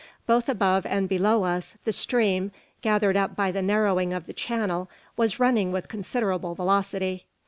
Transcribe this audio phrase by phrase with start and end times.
[0.25, 2.51] Both above and below us, the stream,
[2.81, 7.27] gathered up by the narrowing of the channel, was running with considerable velocity.